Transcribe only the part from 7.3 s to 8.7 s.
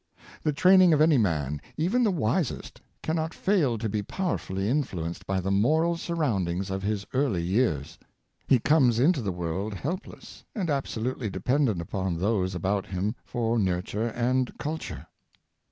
years. He